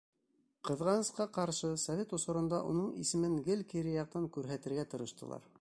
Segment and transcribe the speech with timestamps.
[0.69, 5.49] Ҡыҙғанысҡа ҡаршы, совет осоронда уның исемен гел кире яҡтан күрһәтергә тырыштылар.